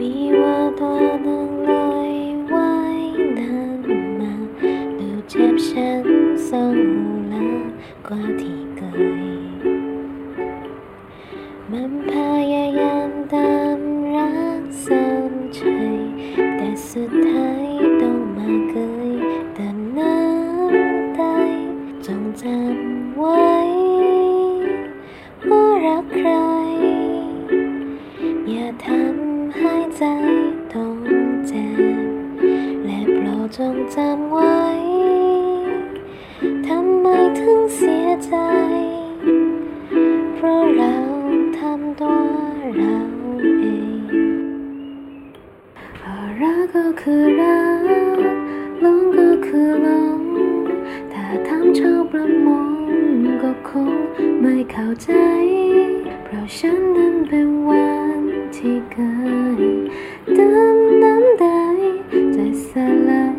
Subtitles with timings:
[0.00, 0.94] มีวาตั
[1.26, 1.28] น
[1.68, 2.12] ลอย
[2.52, 2.72] ว่า
[3.38, 4.34] น้ำมา
[4.98, 6.06] ดเจ็บฉัน
[6.48, 6.78] สอง
[7.32, 7.42] ละ
[8.06, 8.80] กว่าที่เค
[9.22, 9.30] ย
[11.70, 12.12] มันพ
[12.52, 13.80] ยายามตาม
[14.16, 15.60] รักสามใจ
[16.56, 17.68] แต่สุดท้าย
[18.02, 18.76] ต้องมาเก
[19.08, 19.10] ย
[19.54, 21.36] แต่น้ำตา
[22.06, 23.54] จงจำไว้
[25.48, 26.30] ว่ารักใคร
[28.48, 29.29] อย่าทำ
[29.60, 30.02] ให้ใจ
[30.72, 30.96] ต้อง
[31.46, 31.80] เจ็บ
[32.84, 34.60] และโปรดจงจำไว้
[36.66, 37.06] ทำไม
[37.38, 38.34] ถึงเสียใจ
[40.34, 40.96] เพราะเรา
[41.58, 42.20] ทำตัว
[42.78, 42.98] เรา
[43.58, 43.64] เอ
[44.00, 44.12] ง
[46.40, 48.20] รักก็คือรัก
[48.80, 50.20] หลงก็คือหลง
[51.12, 52.68] ถ้าทำชาวประมง
[53.42, 53.94] ก็คง
[54.40, 55.10] ไม่เข้าใจ
[56.24, 56.89] เพราะฉัน
[60.26, 61.46] 等等待
[62.84, 63.29] nắm.